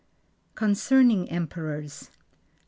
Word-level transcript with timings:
Concerning 0.55 1.29
Emperors 1.29 2.09
I. 2.11 2.15